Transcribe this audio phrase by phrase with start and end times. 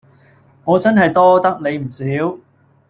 [0.65, 2.39] 我真係多得你唔少